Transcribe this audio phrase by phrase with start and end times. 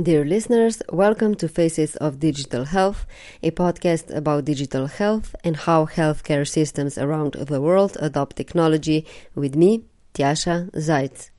[0.00, 3.04] Dear listeners, welcome to Faces of Digital Health,
[3.42, 9.56] a podcast about digital health and how healthcare systems around the world adopt technology with
[9.56, 9.82] me,
[10.14, 11.30] Tjasa Zajc.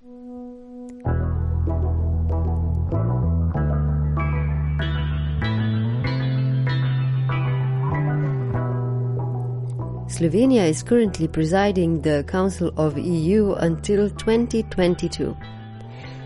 [10.10, 15.38] Slovenia is currently presiding the Council of EU until 2022.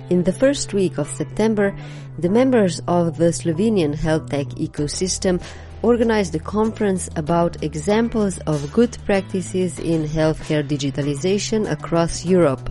[0.10, 1.76] In the first week of September,
[2.20, 5.42] the members of the Slovenian health tech ecosystem
[5.82, 12.70] organized a conference about examples of good practices in healthcare digitalization across Europe.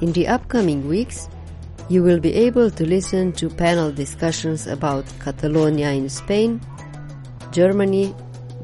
[0.00, 1.28] In the upcoming weeks,
[1.90, 6.60] you will be able to listen to panel discussions about Catalonia in Spain,
[7.52, 8.14] Germany,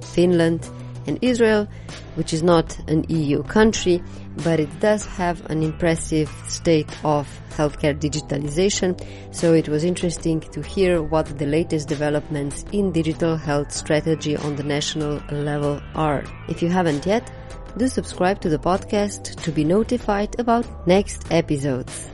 [0.01, 0.71] Finland,
[1.07, 1.69] and Israel,
[2.15, 4.03] which is not an EU country,
[4.45, 8.99] but it does have an impressive state of healthcare digitalization.
[9.35, 14.57] So it was interesting to hear what the latest developments in digital health strategy on
[14.57, 16.25] the national level are.
[16.49, 17.31] If you haven't yet,
[17.77, 22.09] do subscribe to the podcast to be notified about next episodes.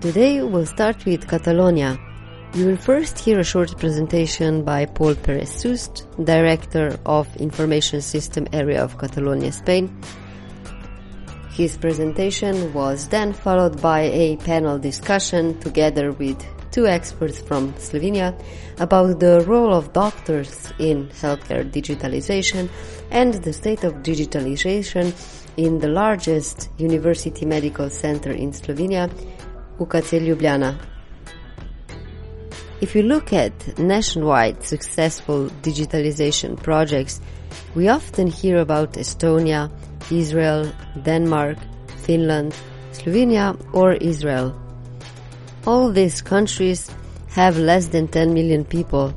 [0.00, 1.98] Today we'll start with Catalonia.
[2.54, 8.46] You will first hear a short presentation by Pol Perez Sust, Director of Information System
[8.52, 9.88] Area of Catalonia, Spain.
[11.52, 18.38] His presentation was then followed by a panel discussion together with two experts from Slovenia
[18.78, 22.68] about the role of doctors in healthcare digitalization
[23.10, 25.14] and the state of digitalization
[25.56, 29.08] in the largest university medical center in Slovenia,
[29.78, 30.91] UKC Ljubljana.
[32.82, 37.20] If you look at nationwide successful digitalization projects,
[37.76, 39.70] we often hear about Estonia,
[40.10, 40.68] Israel,
[41.04, 41.58] Denmark,
[41.98, 42.56] Finland,
[42.90, 44.52] Slovenia, or Israel.
[45.64, 46.90] All these countries
[47.28, 49.14] have less than 10 million people.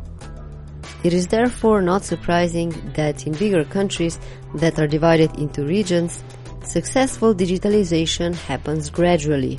[1.04, 4.20] It is therefore not surprising that in bigger countries
[4.54, 6.23] that are divided into regions,
[6.64, 9.58] successful digitalization happens gradually.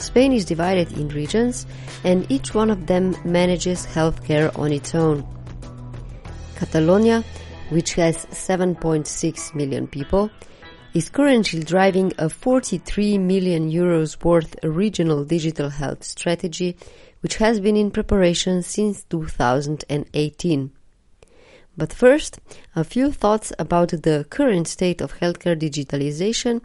[0.00, 1.66] Spain is divided in regions
[2.04, 5.26] and each one of them manages healthcare on its own.
[6.56, 7.24] Catalonia,
[7.70, 10.30] which has 7.6 million people,
[10.92, 16.76] is currently driving a 43 million euros worth regional digital health strategy,
[17.20, 20.72] which has been in preparation since 2018.
[21.76, 22.40] But first,
[22.74, 26.60] a few thoughts about the current state of healthcare digitalization,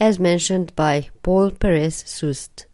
[0.00, 2.66] as mentioned by Pol Perez Sust.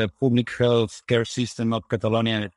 [0.00, 2.50] the public health care system of Catalonia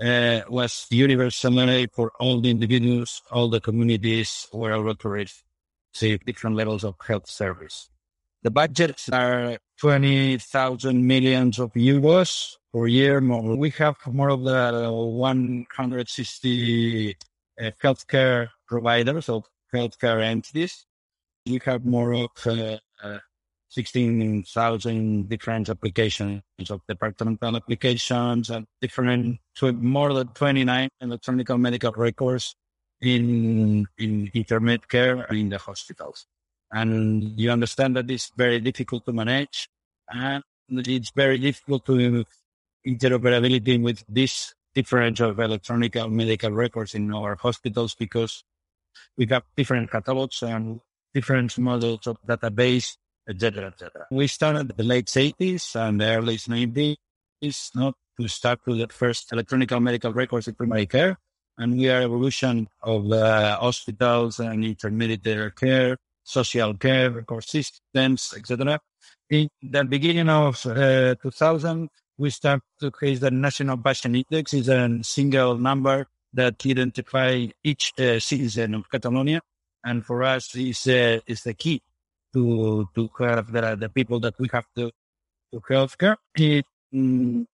[0.00, 5.32] uh, was universally for all the individuals, all the communities where operate
[5.92, 7.90] see different levels of health service.
[8.42, 13.20] The budgets are 20,000 millions of euros per year.
[13.20, 13.56] More.
[13.56, 17.16] We have more of the 160
[17.60, 20.86] uh, healthcare providers or healthcare entities.
[21.44, 23.18] You have more of uh, uh
[23.74, 32.54] 16,000 different applications of departmental applications and different, more than 29 electronic medical records
[33.00, 36.26] in, in intermediate care in the hospitals.
[36.70, 39.68] And you understand that it's very difficult to manage
[40.08, 42.24] and it's very difficult to
[42.86, 48.44] interoperability with this different of electronic medical records in our hospitals because
[49.16, 50.80] we have different catalogs and
[51.12, 52.96] different models of database
[53.28, 54.06] etc., etc.
[54.10, 56.96] We started in the late 80s and the early 90s,
[57.74, 61.18] not to start with the first electronic medical records in primary care.
[61.56, 68.80] And we are evolution of the hospitals and intermediate care, social care, record systems, etc.
[69.30, 71.88] In the beginning of uh, 2000,
[72.18, 74.54] we start to create the National Patient Index.
[74.54, 79.40] is a single number that identify each uh, citizen of Catalonia.
[79.84, 81.82] And for us, is uh, is the key
[82.32, 84.90] to to have the, the people that we have to
[85.52, 86.16] to healthcare.
[86.92, 87.46] In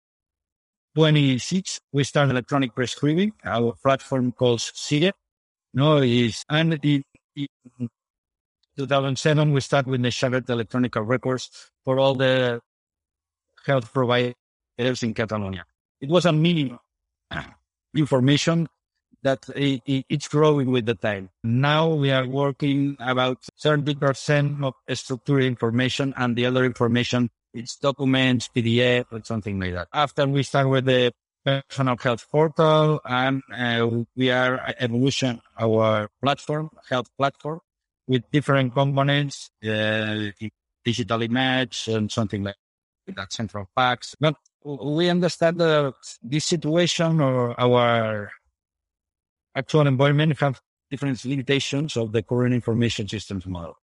[0.94, 3.32] 26, we start electronic prescribing.
[3.44, 5.12] Our platform called SIGE.
[5.74, 7.02] No, is and in,
[7.36, 7.88] in
[8.76, 12.60] 2007 we start with the shared electronic records for all the
[13.66, 14.34] health providers
[15.02, 15.64] in Catalonia.
[16.00, 16.78] It was a minimum
[17.94, 18.68] information
[19.22, 21.28] that it, it, it's growing with the time.
[21.44, 28.48] Now we are working about 70% of structured information and the other information, it's documents,
[28.54, 29.88] PDF or something like that.
[29.92, 31.12] After we start with the
[31.44, 37.60] personal health portal and uh, we are evolution our platform, health platform.
[38.08, 40.30] with different components, uh,
[40.84, 42.56] digital image and something like
[43.14, 44.16] that, central PACS.
[44.64, 48.30] We understand that this situation or our
[49.54, 50.60] actual environment have
[50.90, 53.76] different limitations of the current information systems model.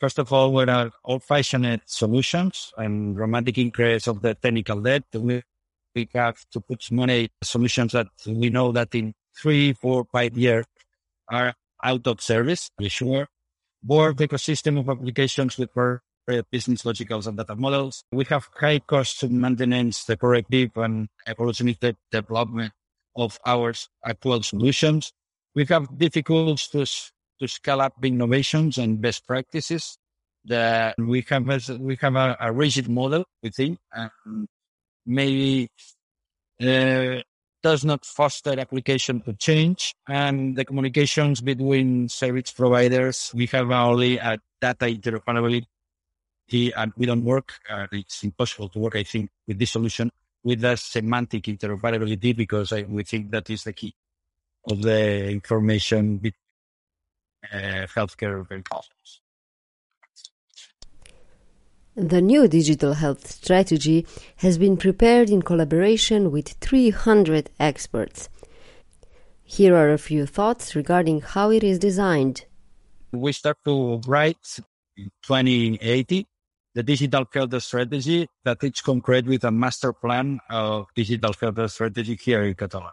[0.00, 5.04] First of all, we are old-fashioned solutions and romantic increase of the technical debt.
[5.12, 5.42] We,
[5.94, 10.64] we have to put money solutions that we know that in three, four, five years
[11.28, 11.54] are
[11.84, 12.70] out of service.
[12.78, 13.28] We sure
[13.82, 15.70] board ecosystem of applications with
[16.26, 18.04] business logicals and data models.
[18.12, 22.72] We have high costs of maintenance, the corrective and evolutionary development
[23.16, 23.74] of our
[24.04, 25.12] actual solutions.
[25.54, 26.86] We have difficulties to,
[27.40, 29.96] to scale up innovations and best practices.
[30.46, 31.46] That we have
[31.78, 34.48] we have a, a rigid model, we think, and
[35.04, 35.68] maybe
[36.62, 37.20] uh,
[37.62, 39.94] does not foster application to change.
[40.08, 45.66] And the communications between service providers, we have only a data interoperability
[46.52, 47.54] and we don't work.
[47.68, 50.10] Uh, it's impossible to work, I think, with this solution
[50.42, 53.94] with the semantic interoperability because I, we think that is the key
[54.68, 56.34] of the information between
[57.52, 59.20] uh, healthcare organizations.
[61.96, 64.06] The new digital health strategy
[64.36, 68.28] has been prepared in collaboration with 300 experts.
[69.42, 72.46] Here are a few thoughts regarding how it is designed.
[73.12, 74.60] We start to write
[74.96, 76.26] in 2080
[76.74, 82.16] the digital health strategy that is concrete with a master plan of digital health strategy
[82.20, 82.92] here in Catalonia.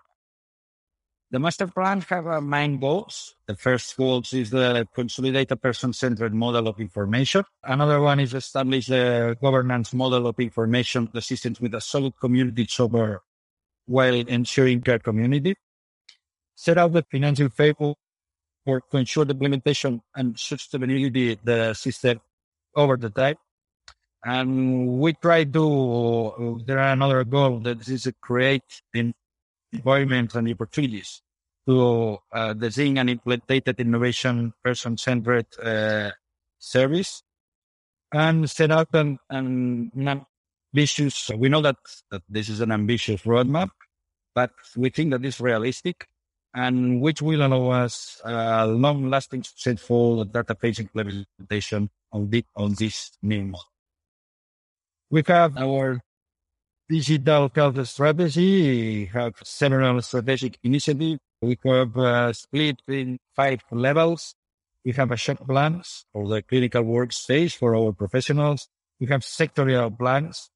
[1.29, 3.35] The master plan have a main goals.
[3.47, 7.44] The first goals is the consolidate a person-centered model of information.
[7.63, 12.65] Another one is establish the governance model of information, the systems with a solid community
[12.69, 13.21] software
[13.88, 15.56] while ensuring care community.
[16.56, 17.97] Set up the financial framework
[18.63, 22.21] for to ensure the implementation and sustainability the system
[22.74, 23.35] over the time.
[24.27, 28.81] And we try to, there are another goal that is to create
[29.71, 31.21] environments and opportunities
[31.65, 36.12] to uh, design and implemented innovation person-centered uh,
[36.59, 37.24] service
[38.12, 40.25] and set up an, an,
[40.74, 41.77] ambitious, we know that,
[42.12, 43.69] that this is an ambitious roadmap,
[44.35, 46.06] but we think that it's realistic
[46.53, 53.45] and which will allow us a long-lasting, successful database implementation on, the, on this new
[53.45, 53.63] model.
[55.09, 56.01] We have our
[56.89, 59.06] digital health strategy.
[59.06, 61.19] We have several strategic initiatives.
[61.42, 64.36] We have uh, split in five levels.
[64.83, 68.68] We have a check plans for the clinical work stage for our professionals.
[69.00, 70.50] We have sectorial plans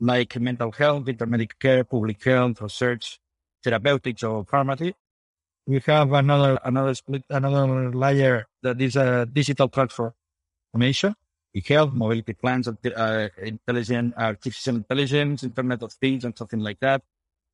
[0.00, 3.18] like mental health, intermediate care, public health, research,
[3.64, 4.94] therapeutics, or pharmacy.
[5.66, 10.12] We have another another split another layer that is a digital platform
[10.72, 11.14] transformation
[11.66, 17.02] health, mobility plans, uh, intelligent, artificial intelligence, Internet of Things, and something like that.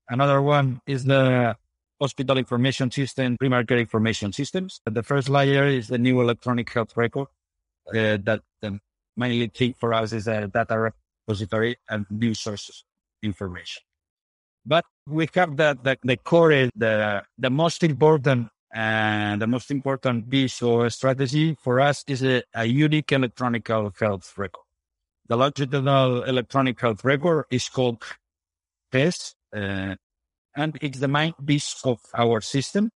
[0.09, 1.57] Another one is the
[2.01, 4.81] hospital information system, care information systems.
[4.85, 7.29] The first layer is the new electronic health record
[7.89, 8.81] uh, that the
[9.17, 10.93] mainly thing for us is a data
[11.27, 12.85] repository and new sources
[13.23, 13.83] information.
[14.67, 20.29] But we have the, the, the core, the, the most important and the most important
[20.29, 24.63] piece of strategy for us is a, a unique electronic health record.
[25.29, 28.03] The longitudinal electronic health record is called
[28.91, 29.95] PES, uh,
[30.57, 32.91] and it's the main piece of our system,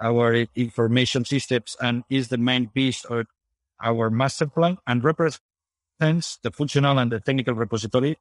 [0.00, 3.26] our information systems, and is the main piece of
[3.82, 5.40] our master plan and represents
[6.42, 8.16] the functional and the technical repository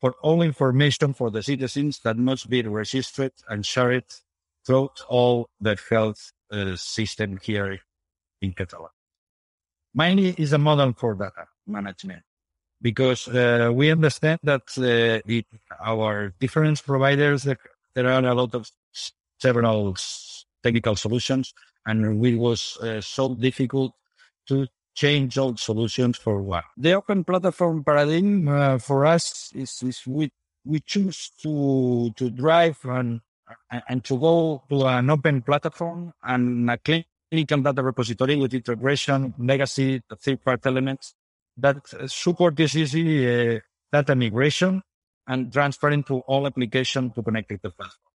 [0.00, 4.04] for all information for the citizens that must be registered and shared
[4.66, 7.78] throughout all the health uh, system here
[8.40, 8.90] in Catalan.
[9.94, 12.22] Mainly is a model for data management
[12.80, 15.46] because uh, we understand that uh, it,
[15.84, 18.70] our different providers, there are a lot of
[19.38, 19.96] several
[20.62, 21.54] technical solutions
[21.86, 23.92] and it was uh, so difficult
[24.46, 26.62] to change all solutions for one.
[26.76, 30.30] The open platform paradigm uh, for us is, is we,
[30.64, 33.20] we choose to, to drive and
[33.88, 40.02] and to go to an open platform and a clinical data repository with integration, legacy,
[40.10, 41.14] third-party elements
[41.56, 41.76] that
[42.06, 43.60] support this easy uh,
[43.92, 44.82] data migration
[45.26, 48.12] and transferring to all applications to connect to the platform.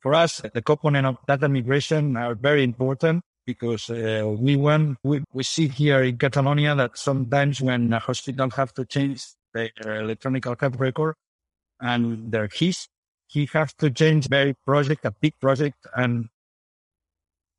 [0.00, 5.22] For us, the component of data migration are very important because uh, we want, we,
[5.32, 9.70] we see here in Catalonia that sometimes when a hospital have to change their
[10.00, 11.14] electronic health record
[11.80, 12.88] and their HIS,
[13.26, 16.28] he has to change very project, a big project, and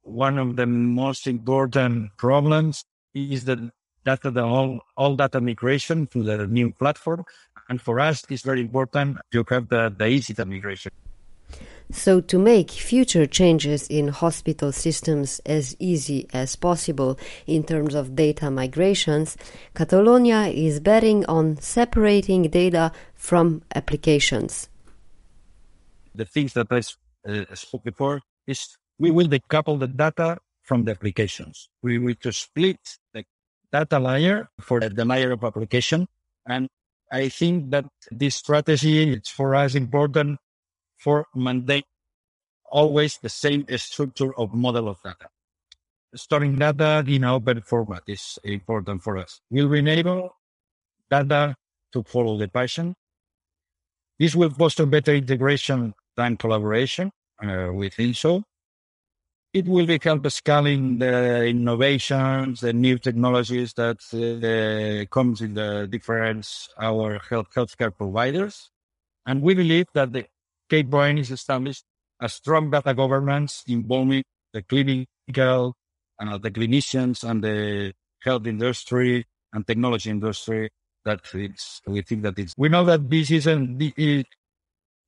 [0.04, 3.72] one of the most important problems is the
[4.06, 7.26] data, the all, all data migration to the new platform.
[7.68, 10.92] And for us, it's very important to have the, the easy data migration.
[11.92, 18.16] So, to make future changes in hospital systems as easy as possible in terms of
[18.16, 19.38] data migrations,
[19.76, 24.68] Catalonia is betting on separating data from applications.
[26.16, 26.82] The things that I
[27.30, 31.70] uh, spoke before is we will decouple the data from the applications.
[31.84, 32.80] We will to split
[33.14, 33.24] the
[33.72, 36.08] data layer for the layer of application.
[36.48, 36.70] And
[37.12, 40.40] I think that this strategy is for us important
[40.98, 41.84] for maintain
[42.72, 45.28] always the same structure of model of data.
[46.16, 49.42] Storing data in open format is important for us.
[49.50, 50.36] We'll enable
[51.12, 51.56] data
[51.94, 52.96] to follow the patient.
[54.18, 57.12] This will foster better integration and collaboration
[57.44, 58.44] uh, with INSO.
[59.54, 65.88] It will be help scaling the innovations, the new technologies that uh, comes in the
[65.90, 66.46] different
[66.78, 68.70] our health healthcare providers.
[69.26, 70.26] And we believe that the
[70.70, 71.86] K-Point is established
[72.20, 75.76] a strong data governance involving the clinical,
[76.20, 80.70] uh, the clinicians and the health industry and technology industry
[81.06, 84.26] that it's, we think that it's, we know that this isn't, it,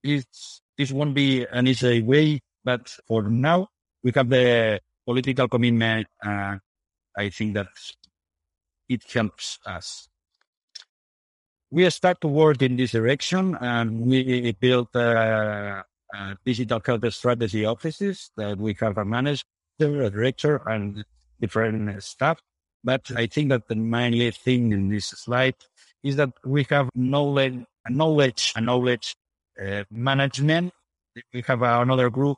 [0.04, 3.68] it's, this won't be an easy way, but for now
[4.04, 6.08] we have the political commitment.
[6.24, 6.58] Uh,
[7.18, 7.68] I think that
[8.88, 10.08] it helps us.
[11.70, 15.84] We start to work in this direction and we built uh,
[16.16, 19.44] uh, digital health strategy offices that we have a manager,
[19.80, 21.04] a director, and
[21.42, 22.40] different staff.
[22.84, 25.56] But I think that the main thing in this slide
[26.04, 29.16] is that we have knowledge, knowledge, knowledge
[29.62, 30.74] uh, management.
[31.34, 32.38] We have another group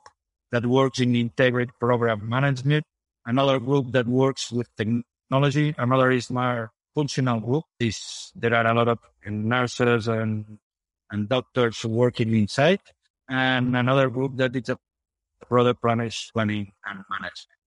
[0.52, 2.84] that works in integrated program management,
[3.26, 7.64] another group that works with technology, another is more functional group.
[7.78, 10.58] Is there are a lot of nurses and
[11.10, 12.80] and doctors working inside
[13.28, 14.78] and another group that is a
[15.46, 17.59] product planning and management.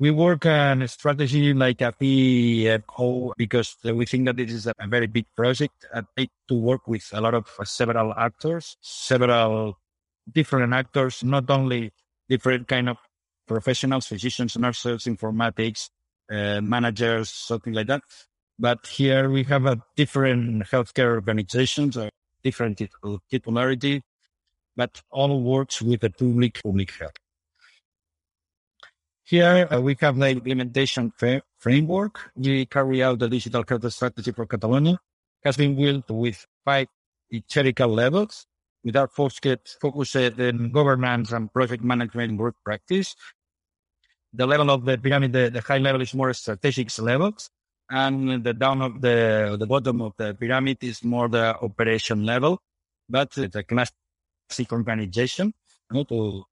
[0.00, 4.72] We work on a strategy like a PMO because we think that this is a
[4.86, 5.74] very big project.
[6.16, 9.76] To work with a lot of uh, several actors, several
[10.32, 11.90] different actors, not only
[12.28, 12.98] different kind of
[13.48, 15.90] professionals, physicians, nurses, informatics,
[16.30, 18.02] uh, managers, something like that.
[18.58, 22.10] But here we have a different healthcare organizations, a
[22.44, 22.80] different
[23.30, 24.02] titularity,
[24.76, 27.12] but all works with the public public health.
[29.28, 32.32] Here uh, we have the implementation fa- framework.
[32.34, 34.98] We carry out the digital health strategy for Catalonia.
[35.44, 36.86] Has been built with five
[37.30, 38.46] hierarchical levels
[38.82, 43.14] with our focus focused in governance and project management work practice.
[44.32, 47.50] The level of the pyramid, the, the high level is more strategic levels,
[47.90, 52.62] and the down of the the bottom of the pyramid is more the operation level.
[53.06, 53.92] But the class
[54.48, 55.52] seek organization
[55.90, 56.44] you know, to,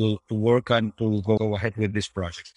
[0.00, 2.52] to, to work and to go ahead with this project.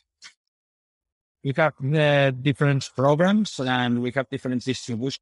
[1.43, 5.19] We have uh, different programs and we have different distributions.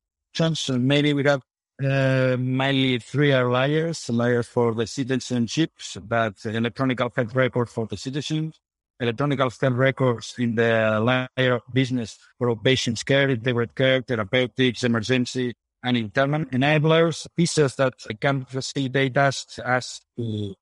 [0.54, 1.42] So maybe we have
[1.84, 8.60] uh, mainly three layers, layers for the citizenships, but electronic health record for the citizens,
[9.00, 15.56] electronic health records in the layer of business for patients care, integrated care, therapeutics, emergency,
[15.84, 20.54] and internal enablers, pieces that can facilitate us, us to,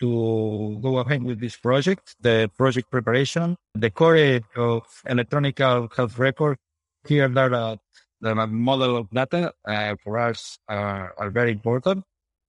[0.00, 6.58] to go ahead with this project, the project preparation, the core of electronic health record.
[7.06, 7.76] Here, that uh,
[8.20, 12.04] the model of data uh, for us are, are very important.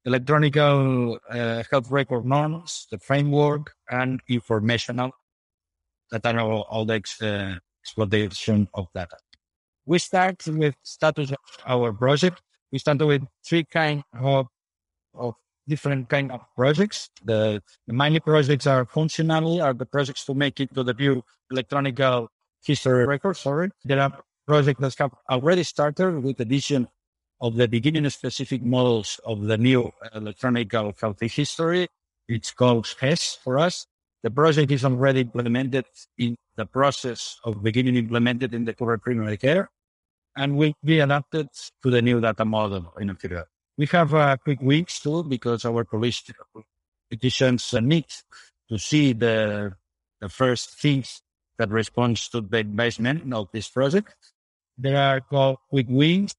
[0.06, 5.12] Electronic uh, health record norms, the framework, and informational
[6.12, 9.18] that are all, all the uh, exploitation of data.
[9.86, 12.42] We start with status of our project.
[12.72, 14.48] We start with three kind of,
[15.14, 15.36] of
[15.68, 17.10] different kind of projects.
[17.24, 21.24] The, the mainly projects are functionally are the projects to make it to the view
[21.52, 22.00] electronic
[22.64, 23.38] history record.
[23.38, 24.14] Sorry, there are
[24.48, 26.88] projects that have already started with addition
[27.42, 31.88] of the beginning specific models of the new electronic health history.
[32.28, 33.86] It's called HES for us.
[34.24, 35.86] The project is already implemented
[36.18, 39.70] in the process of beginning implemented in the current primary care
[40.36, 41.48] and will be adapted
[41.84, 43.46] to the new data model in the future.
[43.78, 48.06] We have uh, quick weeks too because our politicians need
[48.70, 49.74] to see the
[50.20, 51.22] the first things
[51.60, 54.16] that responds to the investment of this project.
[54.78, 56.36] There are called quick wins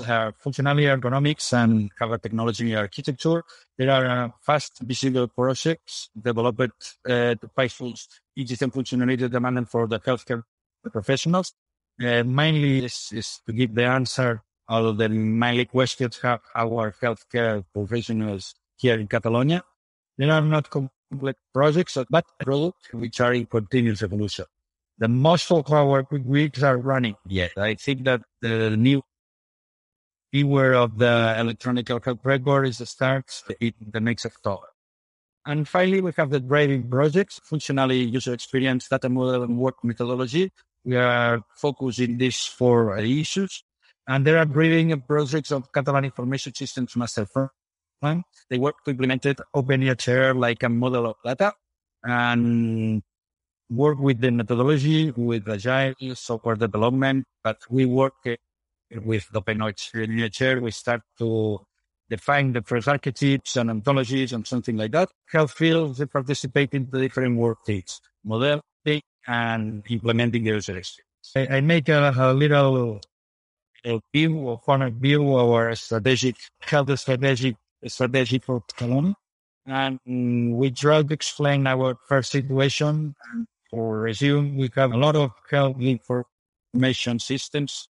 [0.00, 3.42] uh, functionality ergonomics and have a technology architecture.
[3.76, 7.94] There are uh, fast visible projects developed uh, to fulfill
[8.36, 10.42] existing functionality demanded for the healthcare
[10.92, 11.52] professionals.
[12.00, 17.62] Uh, mainly this is to give the answer all the mainly questions have our healthcare
[17.74, 19.62] professionals here in Catalonia.
[20.16, 24.46] There are not complex projects, but products which are in continuous evolution.
[24.96, 27.52] The most of our weeks are running yet.
[27.58, 29.02] I think that the new
[30.30, 34.68] beware of the electronic health record is starts in the next October.
[35.44, 40.50] And finally, we have the driving projects, functionally user experience, data model, and work methodology.
[40.84, 43.62] We are focusing this four issues.
[44.08, 47.26] And there are driving projects of Catalan Information Systems Master
[48.00, 48.22] Plan.
[48.50, 51.52] They work to implement it OpenEHR like a model of data
[52.02, 53.02] and
[53.70, 60.60] work with the methodology, with agile software development, but we work with the OpenEHR.
[60.60, 61.60] We start to
[62.10, 65.08] define the first archetypes and ontologies and something like that.
[65.30, 68.62] Health fields they participate in the different work teams, modeling
[69.26, 71.32] and implementing the user experience.
[71.36, 73.00] I, I make a, a little
[73.84, 79.14] a view or format view of our strategic health strategic strategy for Catalonia.
[79.66, 79.98] And
[80.56, 83.14] we try to explain our first situation.
[83.70, 87.88] For resume, we have a lot of health information systems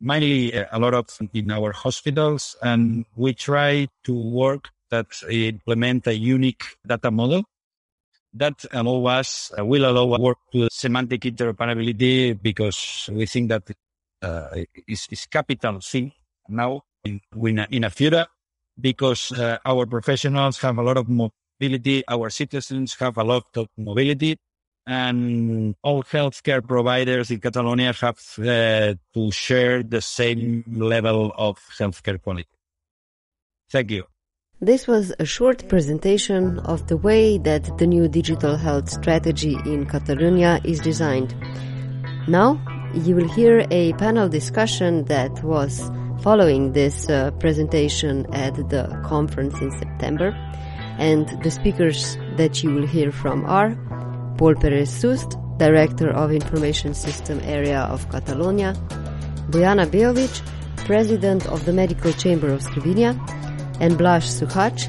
[0.00, 6.06] mainly uh, a lot of in our hospitals, and we try to work that implement
[6.06, 7.42] a unique data model
[8.34, 13.62] that allow us uh, will allow us work to semantic interoperability because we think that
[14.24, 16.12] uh, is, is capital thing
[16.48, 17.20] now in,
[17.70, 18.26] in a future
[18.80, 23.68] because uh, our professionals have a lot of mobility, our citizens have a lot of
[23.76, 24.36] mobility,
[24.86, 32.20] and all healthcare providers in Catalonia have uh, to share the same level of healthcare
[32.20, 32.48] quality.
[33.70, 34.04] Thank you.
[34.60, 39.86] This was a short presentation of the way that the new digital health strategy in
[39.86, 41.34] Catalonia is designed.
[42.28, 42.60] Now,
[42.94, 45.90] you will hear a panel discussion that was
[46.22, 50.30] following this uh, presentation at the conference in September.
[50.98, 53.74] And the speakers that you will hear from are
[54.38, 58.74] Pol Perez Sust, Director of Information System Area of Catalonia,
[59.50, 60.42] Bojana Beović,
[60.86, 63.18] President of the Medical Chamber of Slovenia,
[63.80, 64.88] and Blaž Suhač,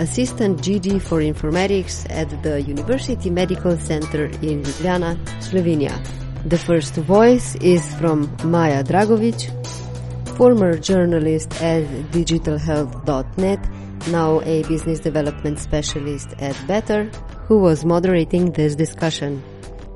[0.00, 6.25] Assistant GD for Informatics at the University Medical Center in Ljubljana, Slovenia.
[6.46, 9.50] The first voice is from Maja Dragovic,
[10.36, 11.82] former journalist at
[12.12, 13.68] digitalhealth.net,
[14.12, 17.10] now a business development specialist at Better,
[17.48, 19.42] who was moderating this discussion.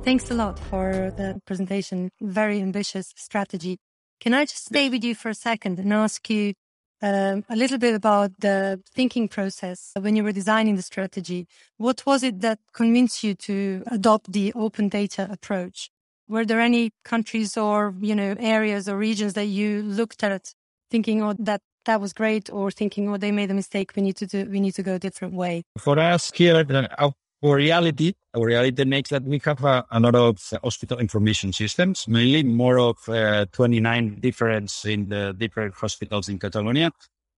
[0.03, 2.09] Thanks a lot for the presentation.
[2.19, 3.77] Very ambitious strategy.
[4.19, 6.53] Can I just stay with you for a second and ask you
[7.01, 11.47] um, a little bit about the thinking process when you were designing the strategy?
[11.77, 15.90] What was it that convinced you to adopt the open data approach?
[16.31, 20.53] Were there any countries or you know areas or regions that you looked at
[20.89, 23.91] thinking, "Oh, that that was great," or thinking, "Oh, they made a mistake.
[23.97, 24.45] We need to do.
[24.49, 26.65] We need to go a different way." For us here,
[26.97, 32.07] our reality, our reality makes that we have a, a lot of hospital information systems,
[32.07, 36.91] mainly more of uh, 29 different in the different hospitals in Catalonia.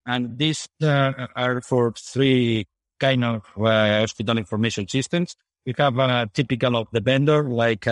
[0.05, 2.67] And these uh, are for three
[2.99, 5.35] kind of uh, hospital information systems.
[5.65, 7.87] We have a typical of the vendor like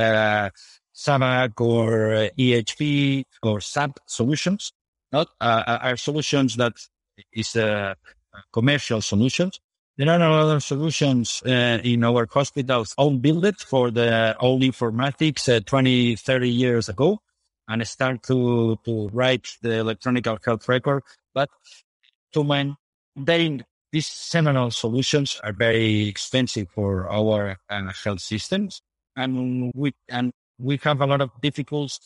[1.08, 4.74] uh, SAMAC or EHP or SAP solutions.
[5.12, 6.74] Not uh, uh, are solutions that
[7.34, 7.96] is uh,
[8.54, 9.60] commercial solutions
[9.98, 15.60] there are other solutions uh, in our hospitals all built for the old informatics uh,
[15.60, 17.20] 20, 30 years ago
[17.68, 21.04] and start to, to write the electronic health record.
[21.34, 21.50] But
[22.34, 28.82] to maintain these seminal solutions are very expensive for our uh, health systems.
[29.16, 32.00] And we, and we have a lot of difficulties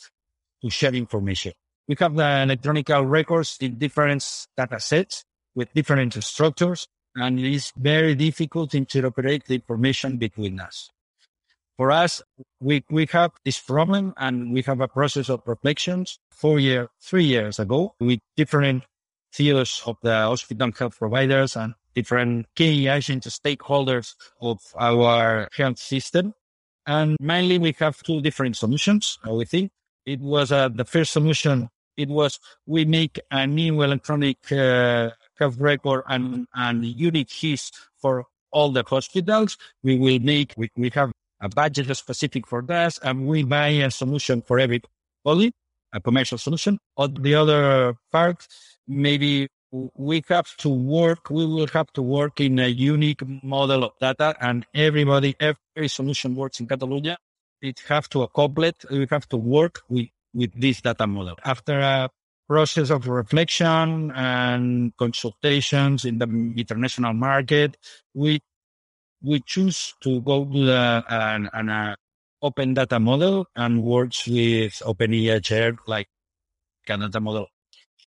[0.62, 1.52] to share information.
[1.88, 4.24] We have the electronic records in different
[4.56, 10.60] data sets with different structures and it is very difficult to interoperate the information between
[10.60, 10.90] us.
[11.76, 12.22] For us,
[12.60, 17.24] we, we have this problem and we have a process of reflections four year, three
[17.24, 18.84] years ago with different
[19.32, 26.34] tiers of the hospital health providers and different key agent stakeholders of our health system.
[26.86, 29.18] And mainly we have two different solutions.
[29.28, 29.70] We think
[30.04, 31.68] it was uh, the first solution.
[31.96, 38.26] It was we make a new electronic uh, health record and, and unique keys for
[38.52, 39.56] all the hospitals.
[39.82, 43.90] We will make, we, we have a budget specific for that and we buy a
[43.90, 45.52] solution for everybody.
[45.92, 46.78] a commercial solution.
[46.96, 48.46] On the other part,
[48.86, 49.48] maybe
[49.94, 54.34] we have to work, we will have to work in a unique model of data
[54.40, 57.18] and everybody, every solution works in Catalonia.
[57.62, 61.36] It have to accomplish, we have to work with, with this data model.
[61.44, 62.10] After a
[62.48, 67.76] process of reflection and consultations in the international market,
[68.14, 68.40] we,
[69.22, 71.94] we choose to go to the, an, an uh,
[72.42, 76.08] open data model and works with open OpenEHR like
[76.88, 77.48] a data model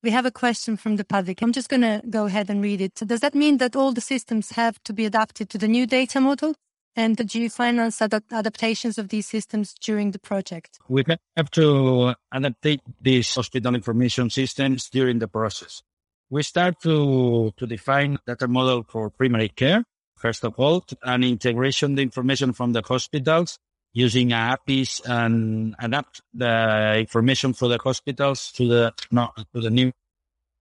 [0.02, 1.42] we have a question from the public.
[1.42, 2.98] I'm just going to go ahead and read it.
[2.98, 5.86] So does that mean that all the systems have to be adapted to the new
[5.86, 6.54] data model?
[6.94, 10.78] And do you finance ad- adaptations of these systems during the project?
[10.88, 11.04] We
[11.36, 12.66] have to adapt
[13.02, 15.82] these hospital information systems during the process.
[16.30, 19.84] We start to, to define data model for primary care.
[20.16, 23.58] First of all, an integration the information from the hospitals
[23.96, 29.90] using APIs and adapt the information for the hospitals to the no, to the new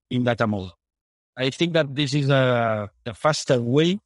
[0.09, 0.71] in data model.
[1.35, 3.99] I think that this is a, a faster way,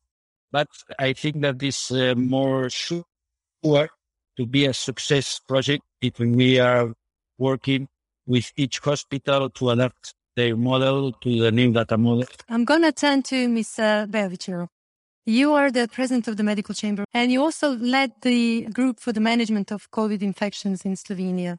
[0.51, 3.05] but I think that this uh, more sure
[3.63, 6.91] to be a success project if we are
[7.37, 7.87] working
[8.25, 12.25] with each hospital to adapt their model to the new data model.
[12.49, 14.09] I'm going to turn to Mr.
[14.09, 14.69] Bevicero.
[15.29, 19.13] You are the president of the medical chamber and you also led the group for
[19.13, 21.57] the management of COVID infections in Slovenia.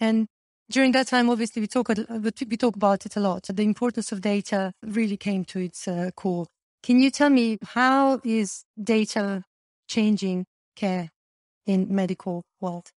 [0.00, 0.26] And
[0.68, 3.44] during that time, obviously, we talk, we talk about it a lot.
[3.44, 6.46] The importance of data really came to its uh, core.
[6.82, 9.44] Can you tell me how is data
[9.86, 11.10] changing care
[11.66, 12.90] in medical world?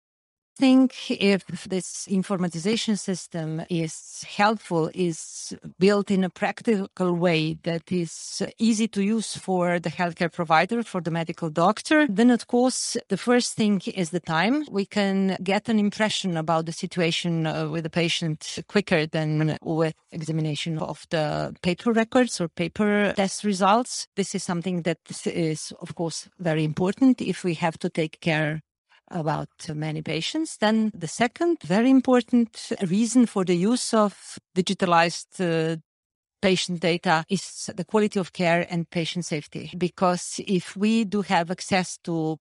[0.58, 8.42] Think if this informatization system is helpful, is built in a practical way that is
[8.58, 13.18] easy to use for the healthcare provider, for the medical doctor, then of course the
[13.18, 14.66] first thing is the time.
[14.70, 19.96] We can get an impression about the situation uh, with the patient quicker than with
[20.12, 24.08] examination of the paper records or paper test results.
[24.16, 28.62] This is something that is of course very important if we have to take care
[29.10, 30.58] about many patients.
[30.58, 35.78] Then the second very important reason for the use of digitalized uh,
[36.42, 39.72] patient data is the quality of care and patient safety.
[39.78, 42.38] Because if we do have access to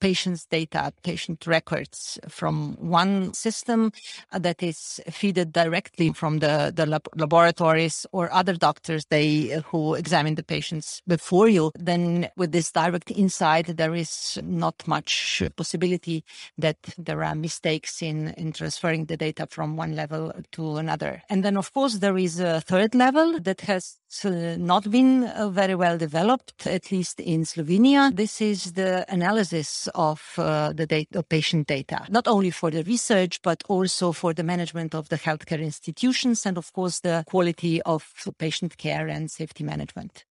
[0.00, 3.92] patient's data, patient records from one system
[4.32, 10.34] that is fed directly from the, the lab- laboratories or other doctors they who examine
[10.34, 11.70] the patients before you.
[11.78, 16.24] Then with this direct insight, there is not much possibility
[16.58, 21.22] that there are mistakes in, in transferring the data from one level to another.
[21.28, 25.48] And then of course there is a third level that has uh, not been uh,
[25.48, 28.14] very well developed, at least in Slovenia.
[28.14, 33.42] This is the analysis of uh, the data, patient data, not only for the research,
[33.42, 38.12] but also for the management of the healthcare institutions and, of course, the quality of
[38.38, 40.24] patient care and safety management.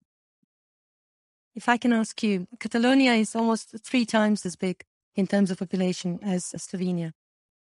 [1.54, 4.84] If I can ask you, Catalonia is almost three times as big
[5.16, 7.12] in terms of population as Slovenia.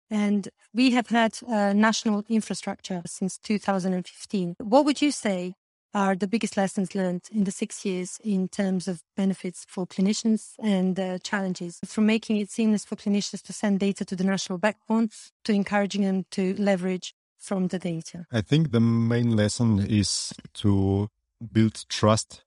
[0.09, 4.55] And we have had a national infrastructure since 2015.
[4.59, 5.53] What would you say
[5.97, 10.53] are the biggest lessons learned in the six years in terms of benefits for clinicians
[10.59, 14.59] and uh, challenges from making it seamless for clinicians to send data to the national
[14.59, 15.09] backbone
[15.43, 18.27] to encouraging them to leverage from the data?
[18.31, 21.09] I think the main lesson is to
[21.51, 22.43] build trust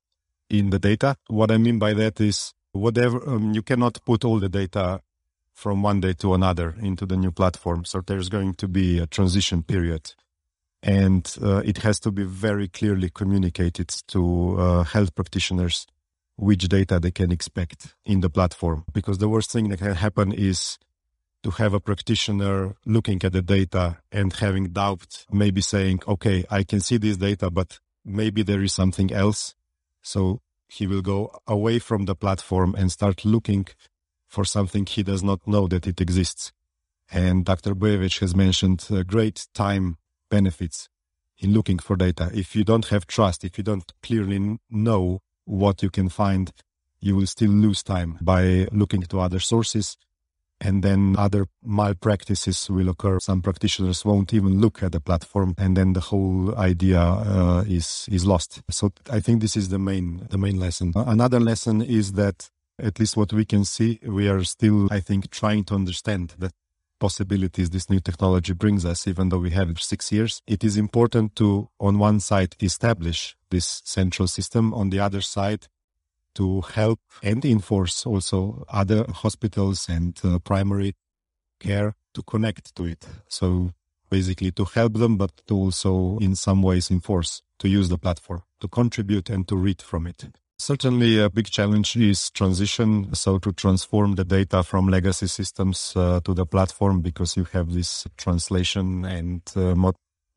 [0.49, 1.17] in the data.
[1.27, 5.01] What I mean by that is whatever um, you cannot put all the data
[5.53, 7.85] from one day to another into the new platform.
[7.85, 10.15] So there's going to be a transition period
[10.83, 15.87] and uh, it has to be very clearly communicated to uh, health practitioners
[16.37, 18.85] which data they can expect in the platform.
[18.93, 20.79] Because the worst thing that can happen is
[21.43, 26.63] to have a practitioner looking at the data and having doubt maybe saying okay i
[26.63, 29.55] can see this data but maybe there is something else.
[30.03, 33.67] So he will go away from the platform and start looking
[34.27, 36.53] for something he does not know that it exists.
[37.11, 37.75] And dr.
[37.75, 39.99] Beović has mentioned a great time
[40.31, 40.89] benefits
[41.39, 42.31] in looking for data.
[42.33, 46.53] If you don't have trust, if you don't clearly know what you can find,
[47.01, 49.97] you will still lose time by looking to other sources.
[50.63, 53.19] And then other malpractices will occur.
[53.19, 58.07] Some practitioners won't even look at the platform, and then the whole idea uh, is
[58.11, 58.61] is lost.
[58.69, 60.93] So I think this is the main the main lesson.
[60.95, 65.31] Another lesson is that at least what we can see, we are still, I think,
[65.31, 66.53] trying to understand that
[67.01, 70.43] possibilities this new technology brings us, even though we have six years.
[70.47, 74.73] It is important to, on one side, establish this central system.
[74.75, 75.67] On the other side,
[76.35, 80.95] to help and enforce also other hospitals and uh, primary
[81.59, 83.07] care to connect to it.
[83.29, 83.73] So
[84.09, 88.43] basically to help them, but to also in some ways enforce to use the platform,
[88.61, 90.25] to contribute and to read from it.
[90.61, 93.15] Certainly a big challenge is transition.
[93.15, 97.73] So to transform the data from legacy systems uh, to the platform because you have
[97.73, 99.93] this translation and uh,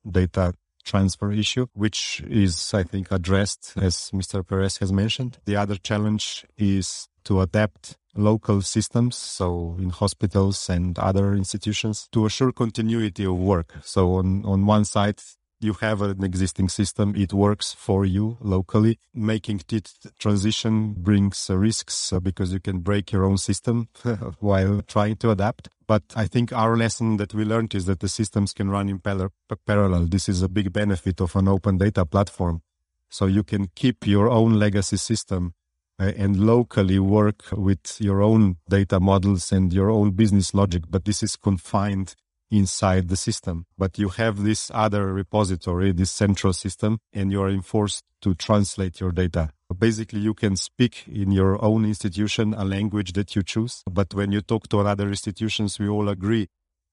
[0.10, 0.54] data
[0.86, 4.48] transfer issue, which is, I think, addressed as Mr.
[4.48, 5.40] Perez has mentioned.
[5.44, 12.26] The other challenge is to adapt local systems, so in hospitals and other institutions, to
[12.26, 13.74] assure continuity of work.
[13.82, 15.20] So on, on one side,
[15.64, 19.00] you have an existing system, it works for you locally.
[19.14, 23.88] Making it transition brings risks uh, because you can break your own system
[24.40, 25.70] while trying to adapt.
[25.88, 29.00] But I think our lesson that we learned is that the systems can run in
[29.00, 30.06] parallel.
[30.06, 32.62] This is a big benefit of an open data platform.
[33.10, 35.54] So you can keep your own legacy system
[36.00, 41.06] uh, and locally work with your own data models and your own business logic, but
[41.06, 42.16] this is confined
[42.54, 43.66] inside the system.
[43.78, 49.00] But you have this other repository, this central system, and you are enforced to translate
[49.00, 49.50] your data.
[49.78, 53.84] Basically, you can speak in your own institution a language that you choose.
[53.90, 56.48] But when you talk to other institutions, we all agree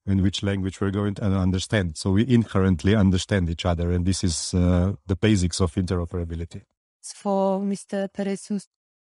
[0.07, 1.95] in which language we're going to understand.
[1.95, 3.91] So we inherently understand each other.
[3.91, 6.63] And this is uh, the basics of interoperability.
[7.03, 8.11] For Mr.
[8.11, 8.49] Perez